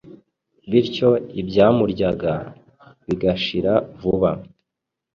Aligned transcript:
bityo 0.69 1.09
ibyamuryaga 1.41 2.33
bigashira 3.05 3.73
vuba 3.99 4.31